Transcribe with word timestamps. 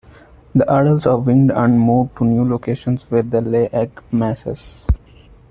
The 0.55 0.63
adults 0.67 1.05
are 1.05 1.19
winged 1.19 1.51
and 1.51 1.79
move 1.79 2.09
to 2.15 2.25
new 2.25 2.43
locations 2.43 3.03
where 3.11 3.21
they 3.21 3.39
lay 3.39 3.67
egg 3.71 4.01
masses. 4.11 4.87